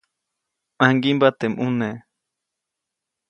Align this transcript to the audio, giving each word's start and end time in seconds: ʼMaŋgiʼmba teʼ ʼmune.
ʼMaŋgiʼmba 0.77 1.27
teʼ 1.39 1.53
ʼmune. 1.57 1.89